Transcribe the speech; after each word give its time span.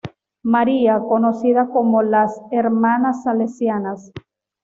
María, 0.41 0.97
conocida 0.97 1.69
como 1.69 2.01
las 2.01 2.41
"Hermanas 2.51 3.21
Salesianas". 3.21 4.11